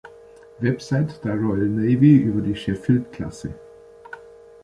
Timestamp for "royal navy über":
1.35-2.41